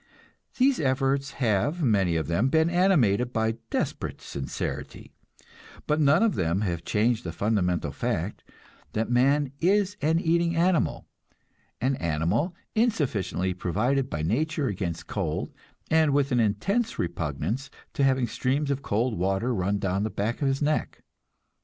These 0.57 0.79
efforts 0.79 1.33
have 1.33 1.83
many 1.83 2.15
of 2.15 2.25
them 2.25 2.47
been 2.49 2.71
animated 2.71 3.31
by 3.31 3.57
desperate 3.69 4.19
sincerity, 4.19 5.13
but 5.85 6.01
none 6.01 6.23
of 6.23 6.33
them 6.33 6.61
have 6.61 6.83
changed 6.83 7.23
the 7.23 7.31
fundamental 7.31 7.91
fact 7.91 8.43
that 8.93 9.11
man 9.11 9.51
is 9.61 9.97
an 10.01 10.19
eating 10.19 10.55
animal, 10.55 11.05
an 11.79 11.97
animal 11.97 12.55
insufficiently 12.73 13.53
provided 13.53 14.09
by 14.09 14.23
nature 14.23 14.65
against 14.65 15.05
cold, 15.05 15.53
and 15.91 16.13
with 16.15 16.31
an 16.31 16.39
intense 16.39 16.97
repugnance 16.97 17.69
to 17.93 18.03
having 18.03 18.25
streams 18.25 18.71
of 18.71 18.81
cold 18.81 19.15
water 19.19 19.53
run 19.53 19.77
down 19.77 20.01
back 20.05 20.41
of 20.41 20.47
his 20.47 20.63
neck. 20.63 21.03